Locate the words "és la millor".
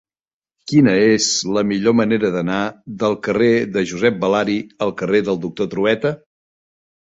1.09-1.95